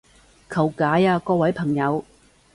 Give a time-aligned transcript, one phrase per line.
[0.49, 2.03] 求解啊各位朋友